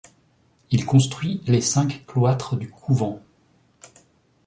[0.71, 3.21] Il construit les cinq cloîtres du couvent.